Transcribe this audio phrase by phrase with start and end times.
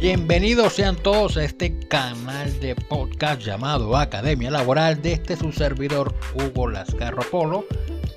[0.00, 6.14] Bienvenidos sean todos a este canal de podcast llamado Academia Laboral de este su servidor
[6.34, 7.66] Hugo Lascarro Polo,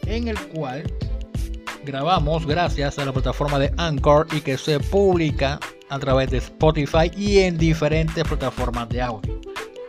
[0.06, 0.84] en el cual
[1.84, 5.60] grabamos gracias a la plataforma de Anchor y que se publica
[5.90, 9.42] a través de Spotify y en diferentes plataformas de audio.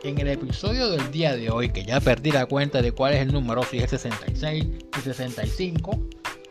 [0.03, 3.21] En el episodio del día de hoy, que ya perdí la cuenta de cuál es
[3.21, 4.65] el número, si es 66
[4.99, 6.01] y 65,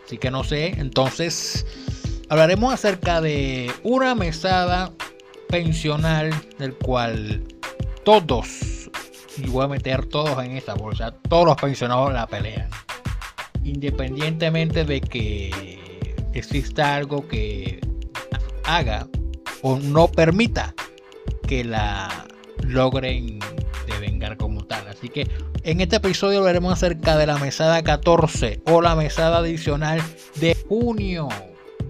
[0.05, 1.65] así que no sé, entonces
[2.29, 4.93] hablaremos acerca de una mesada
[5.51, 7.43] pensional del cual
[8.03, 8.89] todos,
[9.37, 12.69] y voy a meter todos en esta bolsa, todos los pensionados la pelean.
[13.63, 17.81] Independientemente de que exista algo que
[18.63, 19.07] haga
[19.61, 20.73] o no permita
[21.47, 22.25] que la
[22.63, 23.39] logren
[23.85, 24.87] devengar como tal.
[24.87, 25.27] Así que
[25.63, 30.01] en este episodio hablaremos acerca de la mesada 14 o la mesada adicional
[30.35, 31.27] de junio.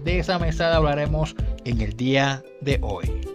[0.04, 3.31] De esa mesada hablaremos en el día de hoy.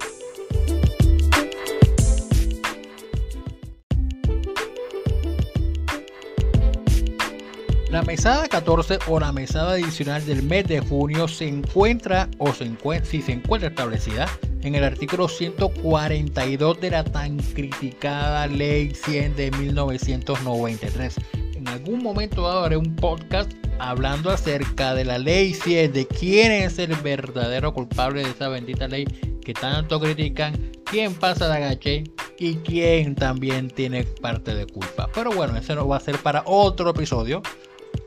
[7.89, 12.65] La mesada 14 o la mesada adicional del mes de junio se encuentra o se
[12.65, 14.27] encuentra, si se encuentra establecida
[14.61, 21.15] en el artículo 142 de la tan criticada Ley 100 de 1993.
[21.55, 26.79] En algún momento haré un podcast hablando acerca de la Ley 100, de quién es
[26.79, 29.05] el verdadero culpable de esa bendita ley
[29.45, 32.03] que tanto critican, quién pasa de agache
[32.37, 35.09] y quién también tiene parte de culpa.
[35.13, 37.41] Pero bueno, eso no va a ser para otro episodio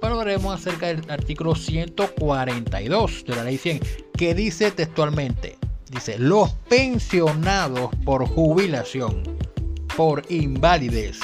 [0.01, 3.81] pero hablaremos acerca del artículo 142 de la ley 100,
[4.17, 5.59] que dice textualmente,
[5.91, 9.23] dice, los pensionados por jubilación,
[9.97, 11.19] por invalidez,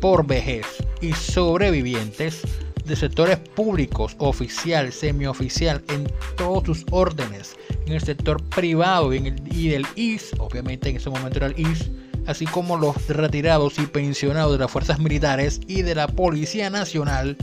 [0.00, 0.66] por vejez
[1.00, 2.42] y sobrevivientes
[2.84, 9.20] de sectores públicos, oficial, semioficial, en todos sus órdenes, en el sector privado y,
[9.68, 11.90] del IS, obviamente en ese momento era el IS,
[12.26, 17.36] así como los retirados y pensionados de las fuerzas militares y de la Policía Nacional,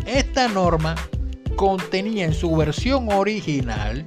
[0.05, 0.95] Esta norma
[1.55, 4.05] contenía en su versión original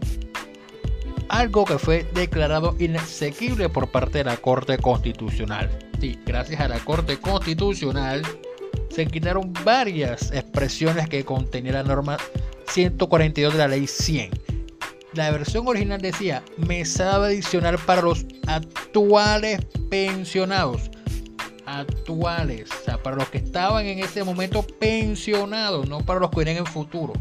[1.31, 5.71] algo que fue declarado inexequible por parte de la Corte Constitucional.
[5.99, 8.21] Sí, gracias a la Corte Constitucional
[9.07, 12.17] se varias expresiones que contenía la norma
[12.69, 14.31] 142 de la ley 100.
[15.15, 20.91] La versión original decía mesada adicional para los actuales pensionados.
[21.67, 26.37] Actuales, o sea, para los que estaban en ese momento pensionados, no para los que
[26.37, 27.13] vienen en futuro.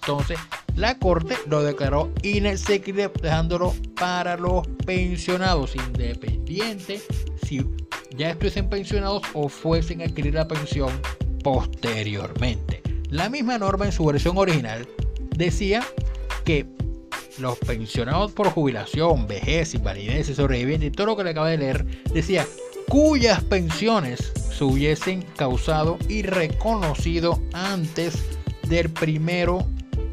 [0.00, 0.38] Entonces,
[0.76, 7.00] la corte lo declaró inexequible, dejándolo para los pensionados, independiente
[7.42, 7.66] si
[8.16, 10.90] ya estuviesen pensionados o fuesen a adquirir la pensión
[11.42, 12.82] posteriormente.
[13.10, 14.86] La misma norma en su versión original
[15.36, 15.84] decía
[16.44, 16.66] que
[17.38, 21.58] los pensionados por jubilación, vejez, invalidez y sobreviviente y todo lo que le acabo de
[21.58, 22.46] leer decía
[22.88, 28.24] cuyas pensiones se hubiesen causado y reconocido antes
[28.68, 29.66] del primero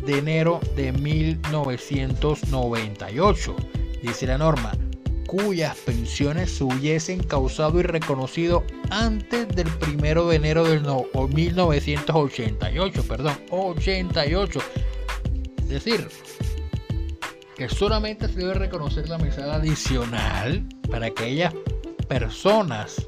[0.06, 3.56] de enero de 1998.
[4.02, 4.74] Dice la norma,
[5.28, 13.38] cuyas pensiones se hubiesen causado y reconocido antes del primero de enero del 1988, perdón,
[13.50, 14.60] 88.
[15.58, 16.08] Es decir,
[17.56, 21.54] que solamente se debe reconocer la mesada adicional para aquellas
[22.08, 23.08] personas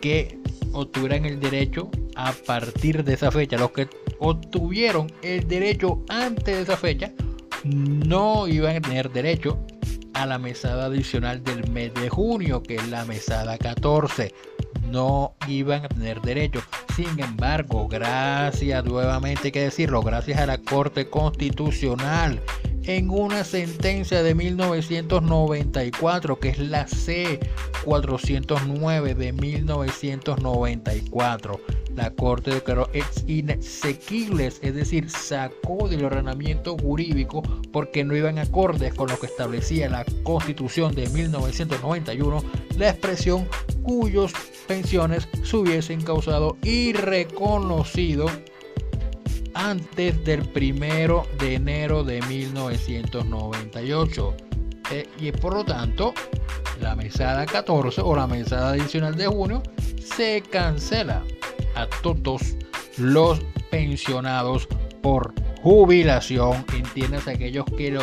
[0.00, 0.38] que
[0.72, 3.56] obtuvieran el derecho a partir de esa fecha.
[3.56, 3.88] Los que
[4.18, 7.12] obtuvieron el derecho antes de esa fecha
[7.64, 9.58] no iban a tener derecho
[10.16, 14.32] a la mesada adicional del mes de junio, que es la mesada 14.
[14.90, 16.62] No iban a tener derecho.
[16.94, 22.40] Sin embargo, gracias nuevamente hay que decirlo, gracias a la Corte Constitucional
[22.86, 31.60] en una sentencia de 1994, que es la C409 de 1994
[31.96, 32.88] la Corte declaró
[33.26, 37.42] inexequibles, es decir, sacó del ordenamiento jurídico
[37.72, 42.44] porque no iban acordes con lo que establecía la Constitución de 1991
[42.76, 43.48] la expresión
[43.82, 44.32] cuyos
[44.68, 48.26] pensiones se hubiesen causado y reconocido
[49.56, 54.36] antes del primero de enero de 1998.
[54.92, 56.12] Eh, y por lo tanto,
[56.80, 59.62] la mesada 14 o la mesada adicional de junio
[59.98, 61.24] se cancela
[61.74, 62.42] a todos
[62.98, 64.68] los pensionados
[65.02, 65.32] por
[65.62, 67.98] jubilación, entiendes aquellos que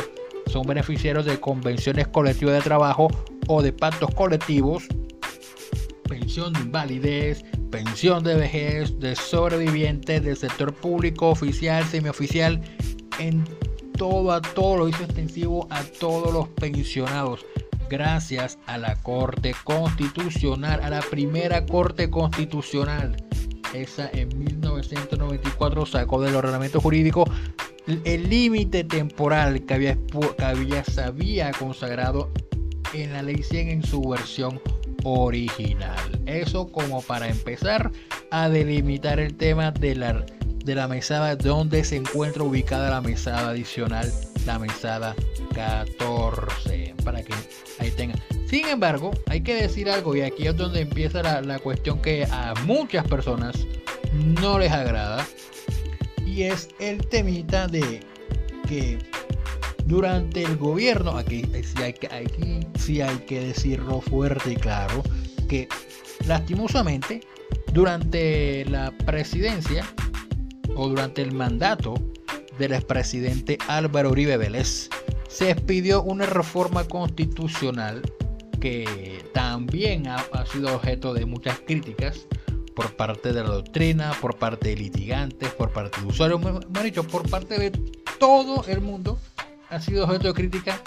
[0.47, 3.09] son beneficiarios de convenciones colectivas de trabajo
[3.47, 4.85] o de pactos colectivos,
[6.09, 12.61] pensión de invalidez, pensión de vejez, de sobrevivientes del sector público, oficial, semioficial,
[13.17, 13.43] en
[13.97, 17.43] todo, a todo lo hizo extensivo a todos los pensionados.
[17.89, 23.17] Gracias a la Corte Constitucional, a la primera Corte Constitucional.
[23.73, 27.25] Esa en 1994 sacó del ordenamiento jurídico
[27.87, 29.97] el límite temporal que había,
[30.37, 31.01] que había se
[31.57, 32.31] consagrado
[32.93, 34.61] en la ley 100 en su versión
[35.03, 36.21] original.
[36.25, 37.91] Eso como para empezar
[38.31, 40.25] a delimitar el tema de la,
[40.63, 44.11] de la mesada donde se encuentra ubicada la mesada adicional,
[44.45, 45.15] la mesada
[45.53, 47.33] 14, para que
[47.79, 48.19] ahí tengan.
[48.47, 52.25] Sin embargo, hay que decir algo y aquí es donde empieza la, la cuestión que
[52.25, 53.55] a muchas personas
[54.13, 55.25] no les agrada
[56.25, 58.01] y es el temita de
[58.67, 58.97] que
[59.85, 65.03] durante el gobierno, aquí sí hay que, aquí sí hay que decirlo fuerte y claro,
[65.47, 65.67] que
[66.25, 67.21] lastimosamente
[67.73, 69.85] durante la presidencia
[70.75, 71.95] o durante el mandato
[72.57, 74.89] del expresidente Álvaro Uribe Vélez
[75.27, 78.01] se expidió una reforma constitucional
[78.61, 82.27] que también ha, sido objeto de muchas críticas
[82.75, 86.85] por parte de la doctrina, por parte de litigantes, por parte de usuarios, me han
[86.85, 87.71] dicho, por parte de
[88.19, 89.19] todo el mundo
[89.73, 90.79] ha sido objeto de crítica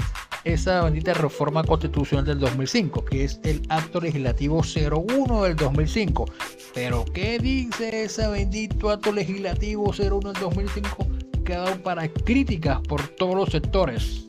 [0.44, 6.24] esa bendita reforma constitucional del 2005, que es el acto legislativo 01 del 2005.
[6.72, 11.08] Pero ¿qué dice ese bendito acto legislativo 01 del 2005?
[11.44, 14.24] Que ha dado para críticas por todos los sectores.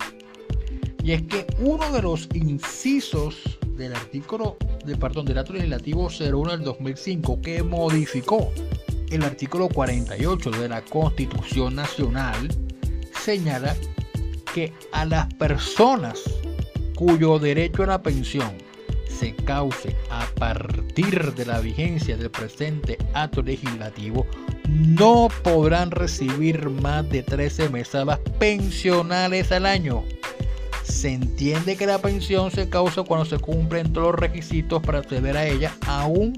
[1.03, 6.51] Y es que uno de los incisos del artículo de perdón del acto legislativo 01
[6.51, 8.51] del 2005 que modificó
[9.11, 12.49] el artículo 48 de la Constitución Nacional
[13.23, 13.75] señala
[14.53, 16.21] que a las personas
[16.95, 18.51] cuyo derecho a la pensión
[19.07, 24.25] se cause a partir de la vigencia del presente acto legislativo
[24.67, 30.03] no podrán recibir más de 13 mesadas pensionales al año
[30.87, 35.35] se entiende que la pensión se causa cuando se cumplen todos los requisitos para acceder
[35.35, 36.33] a ella, aun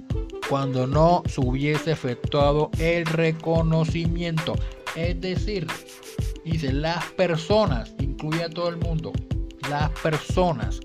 [0.50, 4.56] cuando no se hubiese efectuado el reconocimiento.
[4.96, 5.68] Es decir,
[6.52, 9.12] dice las personas, incluye a todo el mundo,
[9.70, 10.80] las personas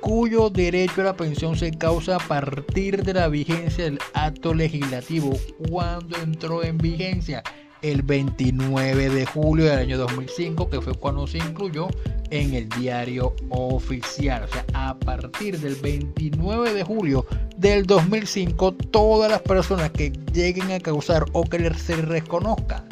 [0.00, 5.38] cuyo derecho a la pensión se causa a partir de la vigencia del acto legislativo
[5.68, 7.42] cuando entró en vigencia
[7.82, 11.88] el 29 de julio del año 2005, que fue cuando se incluyó
[12.30, 14.44] en el diario oficial.
[14.44, 17.26] O sea, a partir del 29 de julio
[17.56, 22.84] del 2005, todas las personas que lleguen a causar o que se reconozca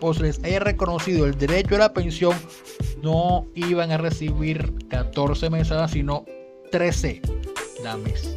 [0.00, 2.36] o les haya reconocido el derecho a la pensión,
[3.02, 6.24] no iban a recibir 14 mesadas, sino
[6.70, 7.22] 13.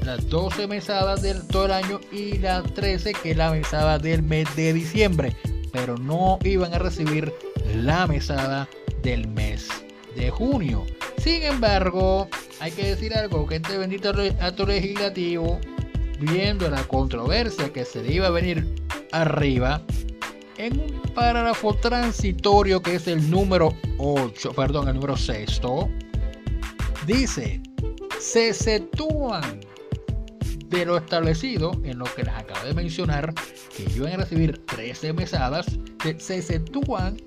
[0.04, 4.22] las 12 mesadas del todo el año y las 13 que es la mesada del
[4.22, 5.36] mes de diciembre
[5.78, 7.34] pero no iban a recibir
[7.76, 8.68] la mesada
[9.04, 9.68] del mes
[10.16, 10.86] de junio.
[11.18, 12.28] Sin embargo,
[12.60, 14.10] hay que decir algo, que este bendito
[14.42, 15.60] acto legislativo,
[16.20, 18.68] viendo la controversia que se le iba a venir
[19.12, 19.84] arriba,
[20.58, 25.62] en un párrafo transitorio que es el número 8, perdón, el número 6,
[27.06, 27.62] dice,
[28.20, 29.60] se sitúan
[30.68, 33.34] de lo establecido en lo que les acabo de mencionar,
[33.76, 35.66] que iban a recibir 13 mesadas,
[36.18, 37.18] se sitúan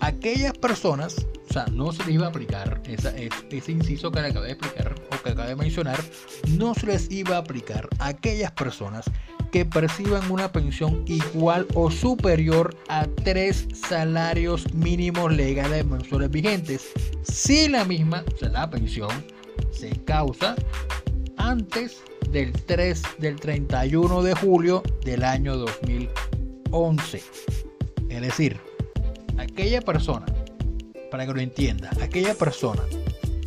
[0.00, 4.46] aquellas personas, o sea, no se les iba a aplicar ese inciso que les acabo
[4.46, 6.00] de explicar o que acabo de mencionar,
[6.48, 9.04] no se les iba a aplicar a aquellas personas
[9.52, 16.90] que perciban una pensión igual o superior a tres salarios mínimos legales mensuales vigentes,
[17.22, 19.10] si la misma, o sea, la pensión,
[19.70, 20.56] se causa
[21.36, 27.22] antes del 3 del 31 de julio del año 2011.
[28.08, 28.58] Es decir,
[29.36, 30.24] aquella persona,
[31.10, 32.82] para que lo entienda, aquella persona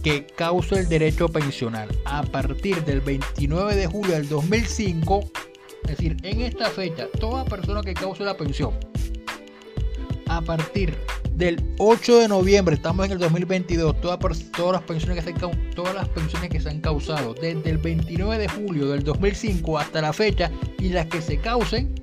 [0.03, 5.31] que causa el derecho pensional a partir del 29 de julio del 2005,
[5.85, 8.73] es decir, en esta fecha, toda persona que cause la pensión
[10.27, 10.97] a partir
[11.33, 14.17] del 8 de noviembre, estamos en el 2022, todas,
[14.51, 15.39] todas, las pensiones que se,
[15.75, 20.01] todas las pensiones que se han causado desde el 29 de julio del 2005 hasta
[20.01, 20.49] la fecha
[20.79, 21.93] y las que se causen,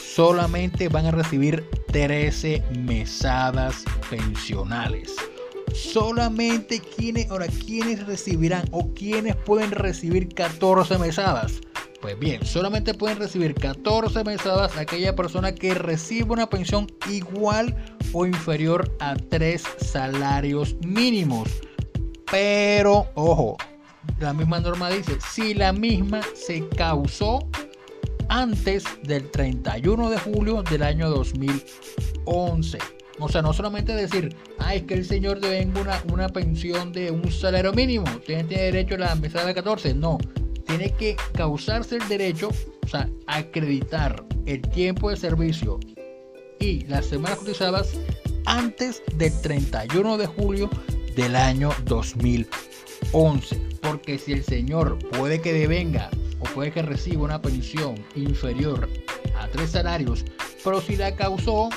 [0.00, 5.12] solamente van a recibir 13 mesadas pensionales.
[5.74, 11.60] Solamente quienes, ahora, quienes recibirán o quienes pueden recibir 14 mesadas
[12.04, 17.74] Pues bien, solamente pueden recibir 14 mesadas aquella persona que reciba una pensión igual
[18.12, 21.48] o inferior a 3 salarios mínimos.
[22.30, 23.56] Pero, ojo,
[24.20, 27.38] la misma norma dice, si la misma se causó
[28.28, 32.78] antes del 31 de julio del año 2011.
[33.18, 37.10] O sea, no solamente decir, ah, es que el señor devenga una, una pensión de
[37.10, 39.94] un salario mínimo, tiene, tiene derecho a la mesada de 14.
[39.94, 40.18] No,
[40.66, 42.50] tiene que causarse el derecho,
[42.82, 45.78] o sea, acreditar el tiempo de servicio
[46.60, 47.92] y las semanas cotizadas
[48.46, 50.70] antes del 31 de julio
[51.16, 53.60] del año 2011.
[53.80, 58.88] Porque si el señor puede que devenga o puede que reciba una pensión inferior
[59.38, 60.24] a tres salarios,
[60.62, 61.68] pero si la causó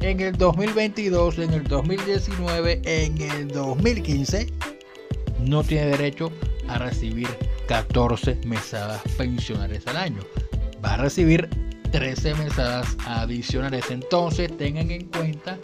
[0.00, 4.46] en el 2022, en el 2019, en el 2015,
[5.40, 6.30] no tiene derecho
[6.68, 7.28] a recibir
[7.68, 10.22] 14 mesadas pensionales al año.
[10.84, 11.48] Va a recibir
[11.92, 13.84] 13 mesadas adicionales.
[13.90, 15.58] Entonces tengan en cuenta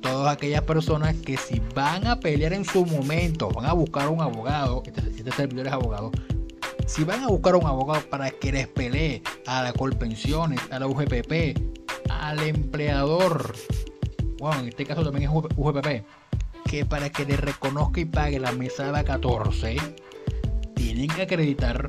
[0.00, 4.20] todas aquellas personas que si van a pelear en su momento, van a buscar un
[4.20, 6.10] abogado, este, este servidor es abogado,
[6.86, 10.86] si van a buscar un abogado para que les pelee a la Colpensiones, a la
[10.86, 11.58] UGPP,
[12.08, 13.54] al empleador,
[14.38, 16.04] bueno, en este caso también es UGPP,
[16.64, 19.76] que para que le reconozca y pague la mesada 14,
[20.98, 21.88] tienen que acreditar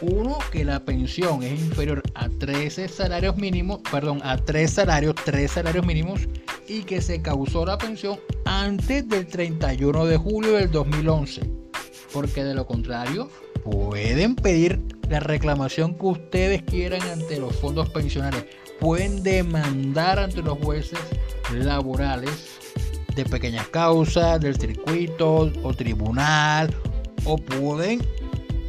[0.00, 5.50] uno que la pensión es inferior a 13 salarios mínimos, perdón, a 3 salarios, 3
[5.50, 6.22] salarios mínimos
[6.66, 11.42] y que se causó la pensión antes del 31 de julio del 2011.
[12.10, 13.28] Porque de lo contrario,
[13.64, 18.46] pueden pedir la reclamación que ustedes quieran ante los fondos pensionales.
[18.80, 20.98] Pueden demandar ante los jueces
[21.52, 22.48] laborales
[23.14, 26.74] de pequeñas causas, del circuito o tribunal,
[27.24, 28.00] o pueden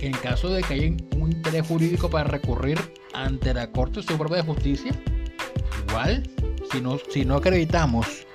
[0.02, 0.88] en caso de que haya
[1.18, 2.80] un interés jurídico para recurrir
[3.14, 4.92] ante la Corte Suprema de Justicia,
[5.88, 6.30] igual,
[6.72, 8.26] si no, si no acreditamos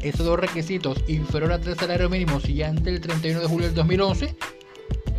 [0.00, 3.74] esos dos requisitos inferior a tres salarios mínimos y antes del 31 de julio del
[3.74, 4.34] 2011,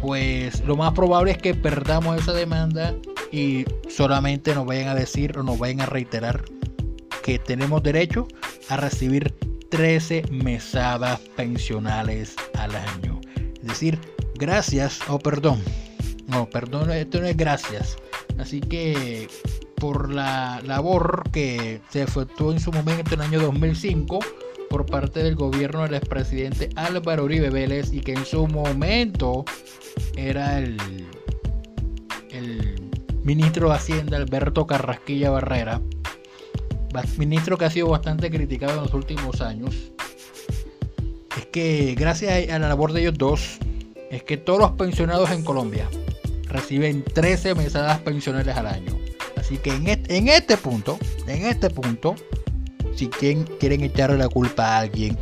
[0.02, 2.94] pues lo más probable es que perdamos esa demanda
[3.32, 6.44] y solamente nos vayan a decir o nos vayan a reiterar
[7.24, 8.28] que tenemos derecho
[8.70, 9.34] a recibir
[9.70, 13.22] 13 mesadas pensionales al año.
[13.56, 14.00] Es decir,
[14.36, 15.64] gracias o perdón,
[16.34, 17.96] no, perdón, esto no es gracias.
[18.40, 19.28] Así que
[19.76, 24.20] por la labor que se efectuó en su momento en el año 2005
[24.70, 29.46] por parte del gobierno del expresidente Álvaro Uribe Vélez y que en su momento
[30.16, 30.78] era el,
[32.32, 32.92] el
[33.24, 35.82] ministro de Hacienda Alberto Carrasquilla Barrera,
[37.18, 39.76] ministro que ha sido bastante criticado en los últimos años.
[41.38, 43.60] Es que gracias a la labor de ellos dos,
[44.10, 45.88] es que todos los pensionados en Colombia,
[46.54, 48.98] reciben 13 mesadas pensionales al año.
[49.36, 52.16] Así que en este, en este punto, en este punto,
[52.96, 55.18] si quieren, quieren echarle la culpa a alguien,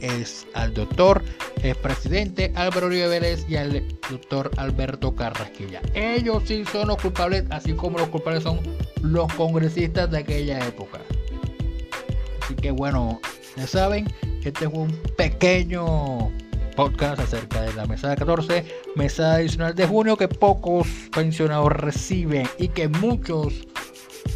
[0.00, 1.22] es al doctor,
[1.62, 5.82] el presidente Álvaro Uribe Vélez y al doctor Alberto Carrasquilla.
[5.94, 8.60] Ellos sí son los culpables, así como los culpables son
[9.02, 11.00] los congresistas de aquella época.
[12.42, 13.20] Así que bueno,
[13.56, 14.06] ya saben,
[14.44, 16.30] este fue un pequeño
[16.76, 18.64] podcast acerca de la mesada 14,
[18.94, 23.66] mesada adicional de junio que pocos pensionados reciben y que muchos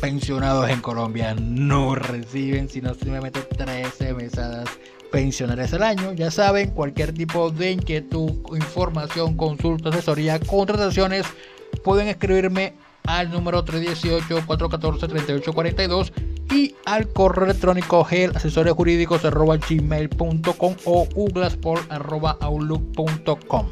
[0.00, 4.68] pensionados en Colombia no reciben, sino simplemente 13 mesadas
[5.12, 6.14] pensionales al año.
[6.14, 11.26] Ya saben, cualquier tipo de inquietud, información, consulta, asesoría, contrataciones,
[11.84, 12.72] pueden escribirme
[13.04, 16.12] al número 318-414-3842
[16.50, 21.08] y al correo electrónigo gel asesores jurídicos gmail.com o
[22.40, 23.66] outlook.com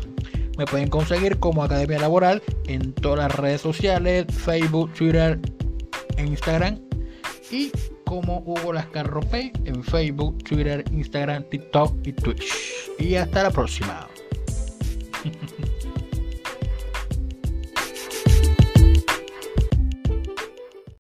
[0.57, 5.41] Me pueden conseguir como Academia Laboral en todas las redes sociales, Facebook, Twitter
[6.17, 6.79] e Instagram.
[7.51, 7.71] Y
[8.05, 12.55] como Hugo Lascarro P en Facebook, Twitter, Instagram, TikTok y Twitch.
[12.99, 14.09] Y hasta la próxima.